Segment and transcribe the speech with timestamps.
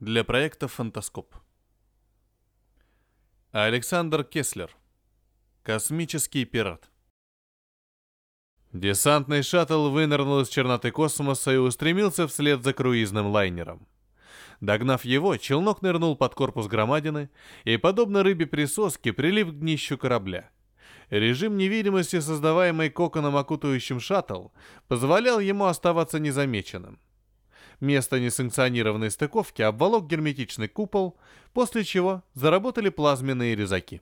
[0.00, 1.34] для проекта «Фантаскоп».
[3.50, 4.76] Александр Кеслер.
[5.62, 6.90] Космический пират.
[8.74, 13.88] Десантный шаттл вынырнул из черноты космоса и устремился вслед за круизным лайнером.
[14.60, 17.30] Догнав его, челнок нырнул под корпус громадины
[17.64, 20.50] и, подобно рыбе присоске, прилив к днищу корабля.
[21.08, 24.48] Режим невидимости, создаваемый коконом, окутывающим шаттл,
[24.88, 27.00] позволял ему оставаться незамеченным.
[27.80, 31.18] Место несанкционированной стыковки обволок герметичный купол,
[31.52, 34.00] после чего заработали плазменные резаки.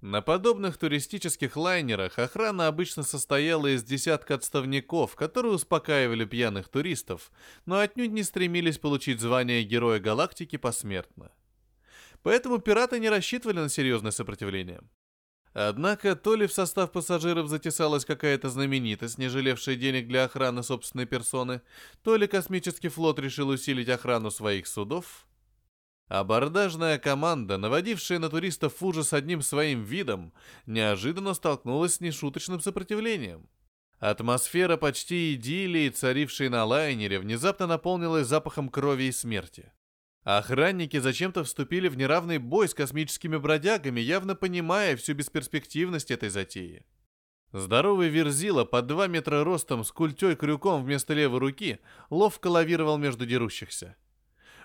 [0.00, 7.32] На подобных туристических лайнерах охрана обычно состояла из десятка отставников, которые успокаивали пьяных туристов,
[7.66, 11.32] но отнюдь не стремились получить звание Героя Галактики посмертно.
[12.22, 14.80] Поэтому пираты не рассчитывали на серьезное сопротивление.
[15.60, 21.04] Однако то ли в состав пассажиров затесалась какая-то знаменитость, не жалевшая денег для охраны собственной
[21.04, 21.62] персоны,
[22.04, 25.26] то ли космический флот решил усилить охрану своих судов,
[26.06, 30.32] Абордажная команда, наводившая на туристов ужас одним своим видом,
[30.64, 33.48] неожиданно столкнулась с нешуточным сопротивлением.
[33.98, 39.72] Атмосфера почти идиллии, царившей на лайнере, внезапно наполнилась запахом крови и смерти.
[40.28, 46.84] Охранники зачем-то вступили в неравный бой с космическими бродягами, явно понимая всю бесперспективность этой затеи.
[47.52, 51.78] Здоровый Верзила под 2 метра ростом с культей-крюком вместо левой руки
[52.10, 53.96] ловко лавировал между дерущихся.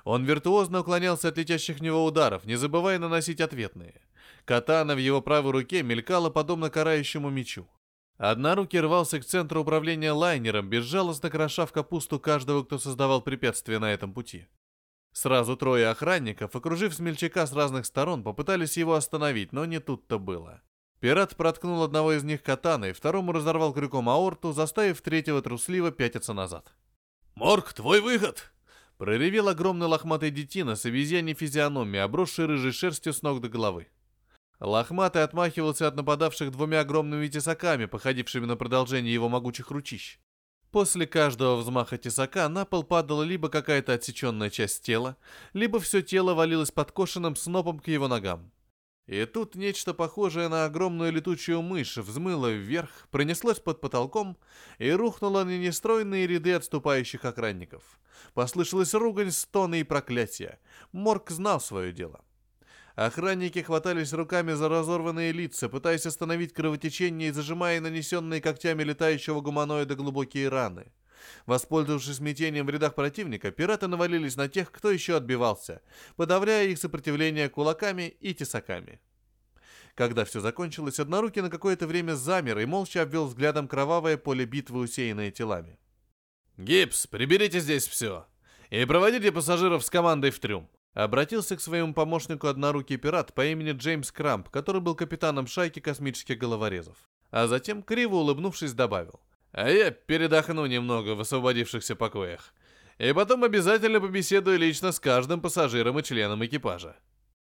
[0.04, 4.02] Он виртуозно уклонялся от летящих в него ударов, не забывая наносить ответные.
[4.44, 7.70] Катана в его правой руке мелькала подобно карающему мечу.
[8.18, 13.94] Однорукий рвался к центру управления лайнером, безжалостно кроша в капусту каждого, кто создавал препятствия на
[13.94, 14.48] этом пути.
[15.14, 20.62] Сразу трое охранников, окружив смельчака с разных сторон, попытались его остановить, но не тут-то было.
[21.00, 26.74] Пират проткнул одного из них катаной, второму разорвал крюком аорту, заставив третьего трусливо пятиться назад.
[27.36, 28.52] «Морг, твой выход!»
[28.98, 33.90] Проревел огромный лохматый детина с обезьяней физиономией, обросший рыжей шерстью с ног до головы.
[34.60, 40.20] Лохматый отмахивался от нападавших двумя огромными тесаками, походившими на продолжение его могучих ручищ.
[40.74, 45.18] После каждого взмаха тесака на пол падала либо какая-то отсеченная часть тела,
[45.54, 48.52] либо все тело валилось подкошенным снопом к его ногам.
[49.06, 54.36] И тут нечто похожее на огромную летучую мышь взмыло вверх, пронеслось под потолком
[54.80, 58.00] и рухнуло на нестройные ряды отступающих охранников.
[58.34, 60.60] Послышалась ругань, стоны и проклятия.
[60.92, 62.22] Морг знал свое дело.
[62.96, 69.96] Охранники хватались руками за разорванные лица, пытаясь остановить кровотечение и зажимая нанесенные когтями летающего гуманоида
[69.96, 70.92] глубокие раны.
[71.48, 75.82] Воспользовавшись смятением в рядах противника, пираты навалились на тех, кто еще отбивался,
[76.18, 79.00] подавляя их сопротивление кулаками и тесаками.
[79.96, 84.82] Когда все закончилось, однорукий на какое-то время замер и молча обвел взглядом кровавое поле битвы,
[84.82, 85.80] усеянное телами.
[86.58, 88.28] «Гипс, приберите здесь все
[88.70, 93.72] и проводите пассажиров с командой в трюм», Обратился к своему помощнику однорукий пират по имени
[93.72, 96.98] Джеймс Крамп, который был капитаном шайки космических головорезов.
[97.32, 99.20] А затем, криво улыбнувшись, добавил–
[99.54, 102.54] а я передохну немного в освободившихся покоях.
[102.98, 106.96] И потом обязательно побеседую лично с каждым пассажиром и членом экипажа.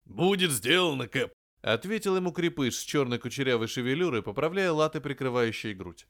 [0.04, 1.32] «Будет сделано, Кэп»,—
[1.62, 6.06] ответил ему крепыш с черной кучерявой шевелюрой, поправляя латы, прикрывающие грудь.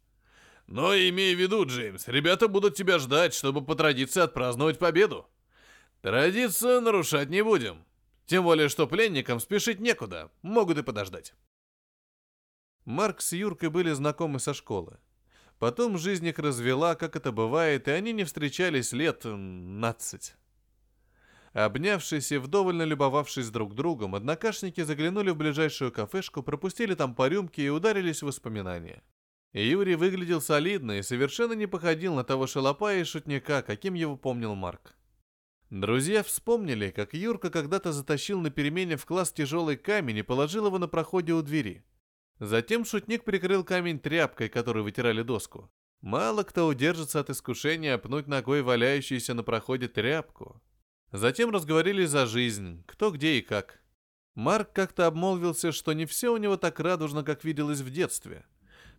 [0.66, 5.26] «Но имей в виду, Джеймс, ребята будут тебя ждать, чтобы по традиции отпраздновать победу.
[6.02, 7.84] Традицию нарушать не будем.
[8.26, 11.32] Тем более, что пленникам спешить некуда, могут и подождать».
[12.84, 14.98] Марк с Юркой были знакомы со школы.
[15.60, 20.34] Потом жизнь их развела, как это бывает, и они не встречались лет нацать.
[21.52, 27.62] Обнявшись и вдоволь налюбовавшись друг другом, однокашники заглянули в ближайшую кафешку, пропустили там по рюмке
[27.62, 29.04] и ударились в воспоминания.
[29.52, 34.56] Юрий выглядел солидно и совершенно не походил на того шалопая и шутника, каким его помнил
[34.56, 34.96] Марк.
[35.72, 40.78] Друзья вспомнили, как Юрка когда-то затащил на перемене в класс тяжелый камень и положил его
[40.78, 41.82] на проходе у двери.
[42.38, 45.72] Затем шутник прикрыл камень тряпкой, которой вытирали доску.
[46.02, 50.60] Мало кто удержится от искушения пнуть ногой валяющуюся на проходе тряпку.
[51.10, 53.80] Затем разговорили за жизнь, кто где и как.
[54.34, 58.44] Марк как-то обмолвился, что не все у него так радужно, как виделось в детстве.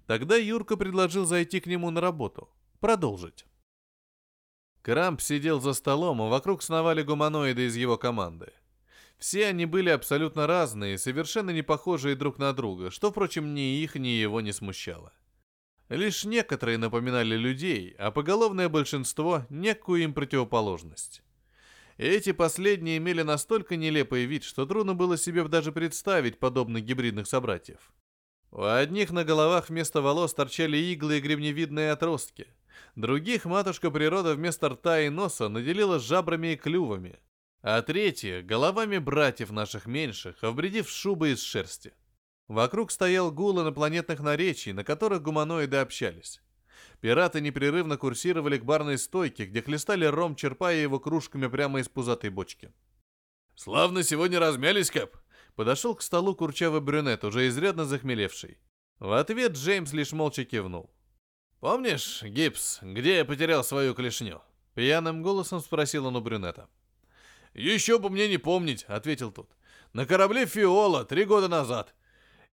[0.08, 2.50] Тогда Юрка предложил зайти к нему на работу.
[2.80, 3.46] Продолжить.
[4.84, 8.52] Крамп сидел за столом, а вокруг сновали гуманоиды из его команды.
[9.18, 13.96] Все они были абсолютно разные, совершенно не похожие друг на друга, что, впрочем, ни их,
[13.96, 15.14] ни его не смущало.
[15.88, 21.24] Лишь некоторые напоминали людей, а поголовное большинство– некую им противоположность.
[21.98, 27.94] Эти последние имели настолько нелепый вид, что трудно было себе даже представить подобных гибридных собратьев.
[28.52, 32.48] У одних на головах вместо волос торчали иглы и гребневидные отростки.
[32.96, 37.20] Других матушка природа вместо рта и носа наделила жабрами и клювами.
[37.62, 41.94] а третья— головами братьев наших меньших, обредив шубы из шерсти.
[42.50, 46.42] Вокруг стоял гул инопланетных наречий, на которых гуманоиды общались.
[47.00, 52.30] Пираты непрерывно курсировали к барной стойке, где хлестали ром, черпая его кружками прямо из пузатой
[52.30, 52.72] бочки.
[53.56, 55.16] «Славно сегодня размялись, Кэп!»
[55.56, 58.58] Подошел к столу курчавый брюнет, уже изрядно захмелевший.
[59.00, 60.92] В ответ Джеймс лишь молча кивнул.
[61.64, 64.42] «Помнишь, Гипс, где я потерял свою клешню?»
[64.76, 66.68] Пьяным голосом спросил он у брюнета.
[67.54, 69.50] «Еще бы мне не помнить»,— ответил тот.
[69.94, 71.96] «На корабле Фиола три года назад.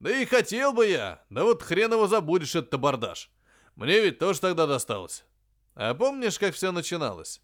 [0.00, 3.30] Да и хотел бы я, да вот хрен его забудешь, этот абордаж.
[3.76, 5.24] Мне ведь тоже тогда досталось.
[5.76, 7.40] А помнишь, как все начиналось?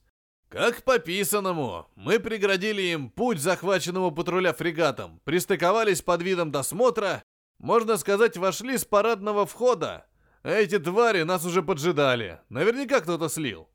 [0.49, 1.87] Как по писанному.
[1.94, 7.23] Мы преградили им путь захваченному патруля фрегатом, пристыковались под видом досмотра,
[7.58, 10.08] можно сказать, вошли с парадного входа.
[10.43, 12.41] Эти твари нас уже поджидали.
[12.49, 13.69] Наверняка кто-то слил.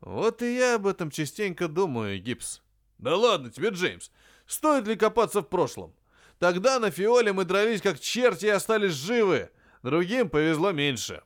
[0.00, 2.62] Вот и я об этом частенько думаю, Гипс.
[2.98, 4.10] Да ладно тебе, Джеймс.
[4.46, 5.94] Стоит ли копаться в прошлом?
[6.38, 9.50] Тогда на Фиоле мы дрались как черти и остались живы.
[9.82, 11.22] Другим повезло меньше.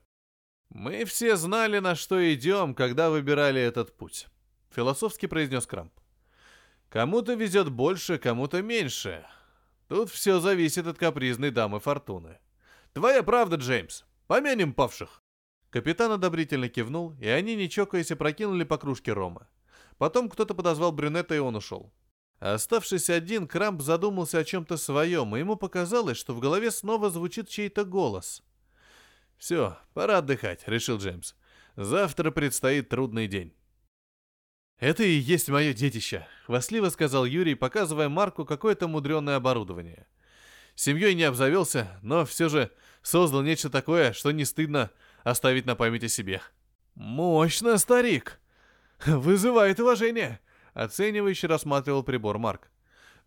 [0.68, 4.26] Мы все знали, на что идем, когда выбирали этот путь.
[4.70, 5.92] Философски произнес Крамп.
[6.88, 9.26] Кому-то везет больше, кому-то меньше.
[9.88, 12.38] Тут все зависит от капризной дамы Фортуны.
[12.94, 14.04] Твоя правда, Джеймс.
[14.32, 15.22] Помянем павших.
[15.68, 19.46] Капитан одобрительно кивнул, и они, не чокаясь, прокинули по кружке рома.
[19.98, 21.92] Потом кто-то подозвал брюнета, и он ушел.
[22.38, 27.50] Оставшись один, Крамп задумался о чем-то своем, и ему показалось, что в голове снова звучит
[27.50, 28.42] чей-то голос.
[29.36, 31.34] «Все, пора отдыхать»,— решил Джеймс.
[31.76, 33.52] «Завтра предстоит трудный день».
[34.78, 40.06] «Это и есть мое детище»,— хвастливо сказал Юрий, показывая Марку какое-то мудреное оборудование.
[40.74, 42.72] Семьей не обзавелся, но все же
[43.02, 44.90] создал нечто такое, что не стыдно
[45.24, 46.40] оставить на память о себе.
[46.94, 48.40] «Мощно, старик!
[49.06, 50.40] Вызывает уважение!»
[50.74, 52.70] Оценивающе рассматривал прибор Марк.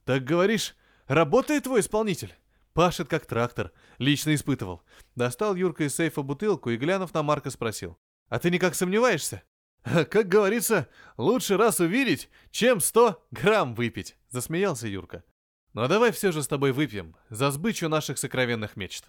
[0.03, 0.75] «Так говоришь,
[1.07, 2.35] работает твой исполнитель?»
[2.75, 3.71] Пашет как трактор.
[3.99, 4.83] Лично испытывал.
[5.15, 7.97] Достал Юрка из сейфа бутылку и, глянув на Марка, спросил.
[8.27, 9.43] «А ты никак сомневаешься?»
[9.83, 15.23] «Как говорится, лучше раз увидеть, чем сто грамм выпить»,— засмеялся Юрка.
[15.73, 19.05] «Ну а давай все же с тобой выпьем за сбычу наших сокровенных мечт».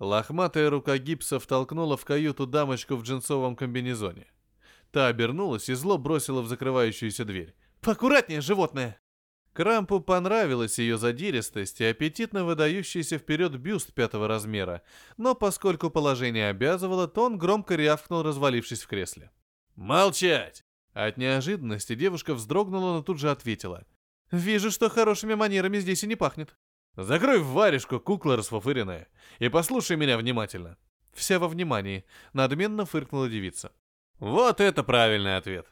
[0.00, 4.26] Лохматая рука гипса втолкнула в каюту дамочку в джинсовом комбинезоне.
[4.92, 7.54] Та обернулась и зло бросила в закрывающуюся дверь.
[7.82, 8.98] «Поаккуратнее, животное!»
[9.52, 14.82] Крампу понравилась ее задиристость и аппетитно выдающийся вперед бюст пятого размера,
[15.18, 19.30] но поскольку положение обязывало, то он громко рявкнул, развалившись в кресле.
[19.76, 20.64] «Молчать!»
[20.94, 23.84] От неожиданности девушка вздрогнула, но тут же ответила.
[24.30, 26.56] «Вижу, что хорошими манерами здесь и не пахнет».
[26.96, 29.08] «Закрой в варежку, кукла расфуфыренная,
[29.38, 30.76] и послушай меня внимательно».
[31.12, 33.72] «Вся во внимании»,— надменно фыркнула девица.
[34.20, 35.66] Вот это правильный ответ.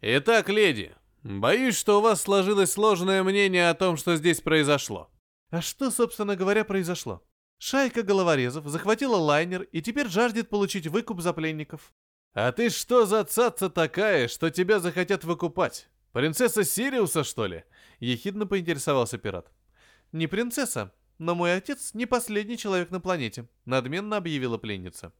[0.00, 5.08] Итак, леди, боюсь, что у вас сложилось сложное мнение о том, что здесь произошло.
[5.50, 7.22] А что, собственно говоря, произошло?
[7.58, 11.94] Шайка головорезов захватила лайнер и теперь жаждет получить выкуп за пленников.
[12.34, 15.88] А ты что за цаца такая, что тебя захотят выкупать?
[16.12, 17.62] Принцесса Сириуса, что ли?
[18.00, 19.52] Ехидно поинтересовался пират.
[20.12, 25.12] Не принцесса, но мой отец не последний человек на планете, надменно объявила пленница.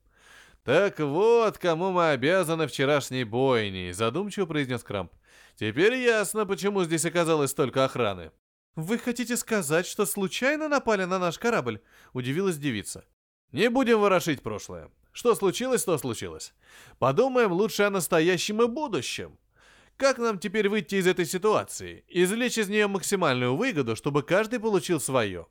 [0.65, 5.13] «Так вот, кому мы обязаны вчерашней бойней»,— задумчиво произнес Крамп.
[5.55, 8.33] «Теперь ясно, почему здесь оказалось столько охраны».
[8.75, 11.81] «Вы хотите сказать, что случайно напали на наш корабль?»—
[12.13, 13.05] удивилась девица.
[13.53, 14.91] «Не будем ворошить прошлое.
[15.13, 16.53] Что случилось, то случилось.
[16.99, 19.39] Подумаем лучше о настоящем и будущем.
[19.97, 22.05] Как нам теперь выйти из этой ситуации?
[22.09, 25.47] Извлечь из нее максимальную выгоду, чтобы каждый получил свое?»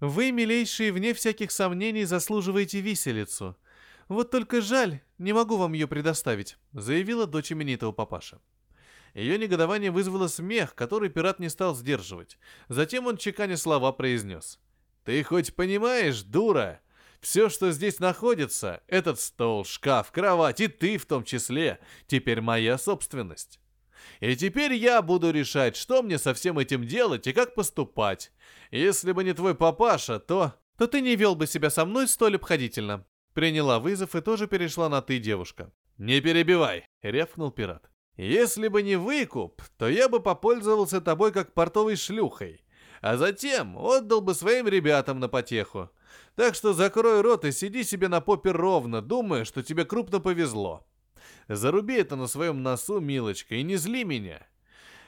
[0.00, 3.56] «Вы, милейшие, вне всяких сомнений, заслуживаете виселицу»,
[4.10, 8.40] «Вот только жаль, не могу вам ее предоставить»,— заявила дочь именитого папаша.
[9.14, 12.36] Ее негодование вызвало смех, который пират не стал сдерживать.
[12.68, 14.58] Затем он, чеканя слова, произнес.
[15.04, 16.80] «Ты хоть понимаешь, дура?
[17.20, 21.78] Все, что здесь находится, этот стол, шкаф, кровать и ты в том числе,
[22.08, 23.60] теперь моя собственность.
[24.20, 28.32] И теперь я буду решать, что мне со всем этим делать и как поступать.
[28.70, 32.36] Если бы не твой папаша, то...» «То ты не вел бы себя со мной столь
[32.36, 33.04] обходительно»,
[33.34, 35.72] Приняла вызов и тоже перешла на «ты», девушка.
[35.98, 37.88] «Не перебивай!»— рявкнул пират.
[38.16, 42.64] «Если бы не выкуп, то я бы попользовался тобой как портовой шлюхой,
[43.00, 45.90] а затем отдал бы своим ребятам на потеху.
[46.34, 50.86] Так что закрой рот и сиди себе на попе ровно, думая, что тебе крупно повезло.
[51.48, 54.46] Заруби это на своем носу, милочка, и не зли меня.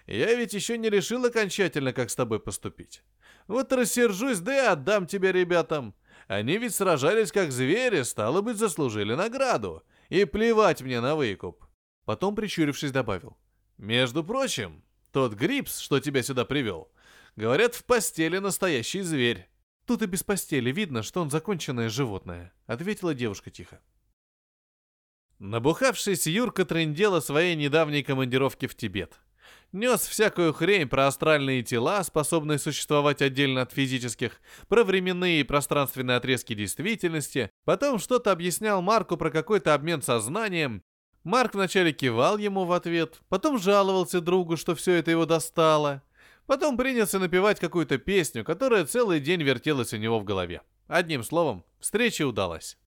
[0.06, 3.02] Я ведь еще не решил окончательно, как с тобой поступить.
[3.46, 5.94] Вот рассержусь, да и отдам тебя ребятам.
[6.28, 9.82] Они ведь сражались как звери, стало быть, заслужили награду.
[10.08, 11.64] И плевать мне на выкуп.
[12.04, 13.36] Потом, прищурившись, добавил.
[13.78, 16.92] Между прочим, тот Грипс, что тебя сюда привел,
[17.36, 19.48] говорят, в постели настоящий зверь.
[19.86, 23.80] Тут и без постели видно, что он законченное животное, ответила девушка тихо.
[25.42, 29.18] Набухавшись, Юрка трындела своей недавней командировки в Тибет.
[29.72, 36.18] Нес всякую хрень про астральные тела, способные существовать отдельно от физических, про временные и пространственные
[36.18, 40.84] отрезки действительности, потом что-то объяснял Марку про какой-то обмен сознанием.
[41.24, 46.04] Марк вначале кивал ему в ответ, потом жаловался другу, что все это его достало.
[46.46, 50.62] Потом принялся напевать какую-то песню, которая целый день вертелась у него в голове.
[50.86, 52.78] Одним словом, встреча удалась.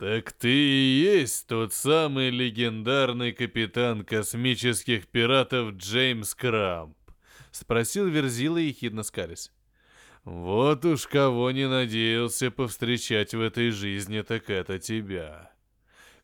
[0.00, 6.96] «Так ты и есть тот самый легендарный капитан космических пиратов Джеймс Крамп?»—
[7.50, 9.52] спросил Верзила ехидно скались.
[10.24, 15.52] «Вот уж кого не надеялся повстречать в этой жизни, так это тебя».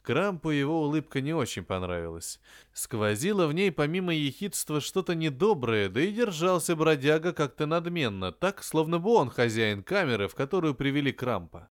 [0.01, 2.41] Крампу его улыбка не очень понравилась.
[2.73, 9.01] Сквозило в ней помимо ехидства что-то недоброе, да и держался бродяга как-то надменно, так, словно
[9.01, 11.69] бы он хозяин камеры, в которую привели Крампа.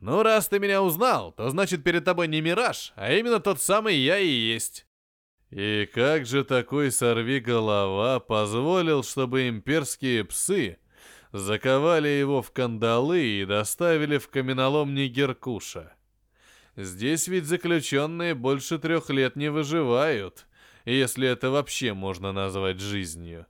[0.00, 3.96] «Ну, раз ты меня узнал, то значит перед тобой не мираж, а именно тот самый
[3.96, 4.86] я и есть».
[5.50, 10.78] И как же такой сорви голова позволил, чтобы имперские псы
[11.30, 15.92] заковали его в кандалы и доставили в каменолом Нигеркуша?
[16.74, 20.46] Здесь ведь заключенные больше трех лет не выживают,
[20.86, 23.46] если это вообще можно назвать жизнью.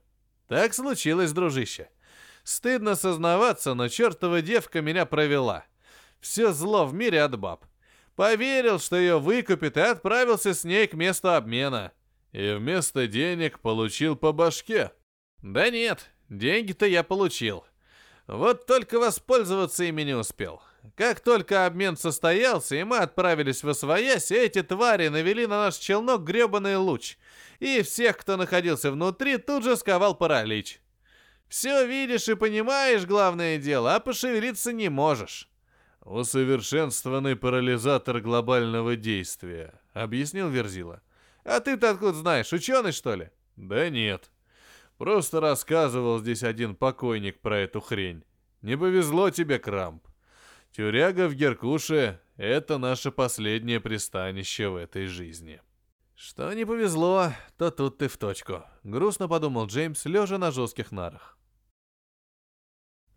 [0.49, 1.89] Так случилось, дружище.
[2.43, 5.63] Стыдно сознаваться, но чертова девка меня провела.
[6.23, 7.65] Все зло в мире от баб.
[8.15, 11.91] Поверил, что ее выкупит, и отправился с ней к месту обмена.
[12.31, 14.93] И вместо денег получил по башке.
[15.41, 17.65] Да нет, деньги-то я получил.
[18.25, 20.61] Вот только воспользоваться ими не успел.
[20.95, 26.23] Как только обмен состоялся, и мы отправились в Освоясь, эти твари навели на наш челнок
[26.23, 27.17] гребаный луч.
[27.59, 30.79] И всех, кто находился внутри, тут же сковал паралич.
[31.49, 35.49] Все видишь и понимаешь, главное дело, а пошевелиться не можешь.
[36.05, 41.01] «Усовершенствованный парализатор глобального действия»,— объяснил Верзила.
[41.45, 44.29] «А ты-то откуда знаешь, ученый, что ли?» «Да нет.
[44.97, 48.25] Просто рассказывал здесь один покойник про эту хрень.
[48.61, 50.05] Не повезло тебе, Крамп.
[50.71, 55.61] Тюряга в Геркуше— это наше последнее пристанище в этой жизни».
[56.15, 61.37] «Что не повезло, то тут ты в точку»,— грустно подумал Джеймс, лежа на жестких нарах.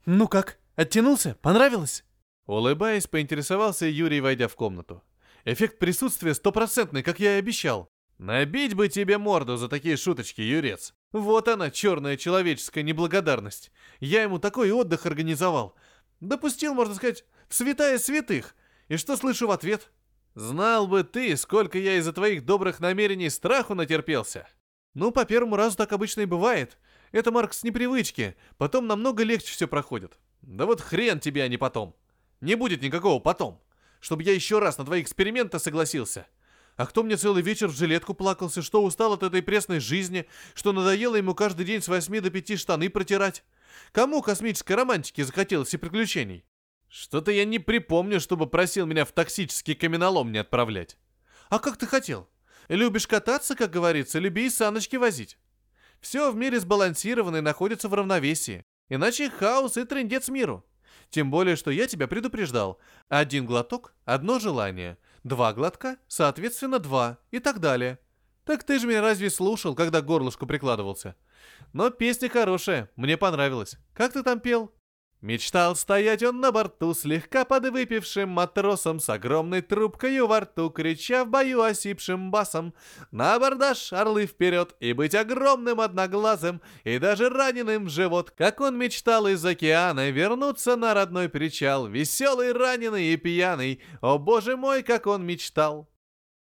[0.05, 1.37] «Ну как, оттянулся?
[1.43, 2.05] Понравилось?»
[2.47, 5.03] Улыбаясь, поинтересовался Юрий, войдя в комнату.
[5.45, 7.91] «Эффект присутствия стопроцентный, как я и обещал».
[8.19, 13.71] «Набить бы тебе морду за такие шуточки, Юрец!» «Вот она, черная человеческая неблагодарность.
[14.01, 15.77] Я ему такой отдых организовал.
[16.21, 18.55] Допустил, можно сказать, в святая святых.
[18.89, 19.91] И что слышу в ответ?»
[20.35, 24.49] «Знал бы ты, сколько я из-за твоих добрых намерений страху натерпелся!»
[24.95, 26.79] «Ну, по первому разу так обычно и бывает.
[27.13, 28.35] Это, Марк, с непривычки.
[28.57, 30.19] Потом намного легче все проходит».
[30.41, 31.95] «Да вот хрен тебе, а не потом!»
[32.41, 33.63] Не будет никакого потом,
[34.01, 36.27] чтобы я еще раз на твои эксперименты согласился.
[36.77, 40.73] А кто мне целый вечер в жилетку плакался, что устал от этой пресной жизни, что
[40.73, 43.45] надоело ему каждый день с восьми до пяти штаны протирать?
[43.93, 46.45] Кому космической романтики захотелось и приключений?
[46.89, 50.99] Что-то я не припомню, чтобы просил меня в токсический каменолом не отправлять.
[51.49, 52.29] А как ты хотел?
[52.69, 55.39] Любишь кататься, как говорится, люби и саночки возить.
[56.01, 58.65] Все в мире сбалансировано и находится в равновесии.
[58.89, 60.65] Иначе хаос и трендец миру.
[61.11, 62.79] Тем более, что я тебя предупреждал.
[63.09, 64.99] Один глоток– одно желание.
[65.25, 67.19] Два глотка– соответственно, два.
[67.31, 67.99] И так далее.
[68.45, 71.17] Так ты же меня разве слушал, когда горлышку прикладывался?
[71.73, 73.77] Но песня хорошая, мне понравилась.
[73.93, 74.73] Как ты там пел?
[75.23, 81.29] Мечтал стоять он на борту, слегка подвыпившим матросом, с огромной трубкой во рту, крича в
[81.31, 82.75] бою осипшим басом.
[83.11, 88.79] На абордаж орлы вперед, и быть огромным одноглазым, и даже раненым в живот, как он
[88.79, 95.07] мечтал из океана, вернуться на родной причал, веселый, раненый и пьяный, о боже мой, как
[95.07, 95.91] он мечтал.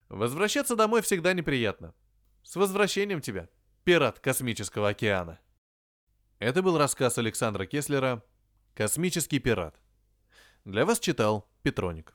[0.09, 1.95] Возвращаться домой всегда неприятно.
[2.43, 3.49] С возвращением тебя,
[3.85, 5.39] пират космического океана.
[6.41, 8.23] Это был рассказ Александра Кеслера
[8.79, 9.75] Космический пират.
[10.65, 12.15] Для вас читал Петроник.